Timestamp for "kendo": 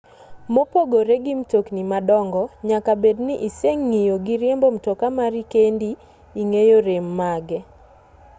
5.51-5.89